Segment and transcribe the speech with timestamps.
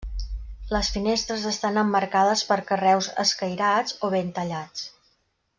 [0.75, 4.91] Les finestres estan emmarcades per carreus escairats o ben tallats.